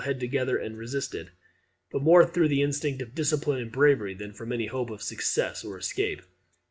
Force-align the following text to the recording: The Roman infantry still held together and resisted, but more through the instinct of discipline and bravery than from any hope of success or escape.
The 0.01 0.07
Roman 0.07 0.15
infantry 0.15 0.23
still 0.23 0.33
held 0.45 0.49
together 0.49 0.57
and 0.57 0.77
resisted, 0.79 1.29
but 1.91 2.01
more 2.01 2.25
through 2.25 2.47
the 2.47 2.63
instinct 2.63 3.03
of 3.03 3.13
discipline 3.13 3.59
and 3.61 3.71
bravery 3.71 4.15
than 4.15 4.33
from 4.33 4.51
any 4.51 4.65
hope 4.65 4.89
of 4.89 5.03
success 5.03 5.63
or 5.63 5.77
escape. 5.77 6.23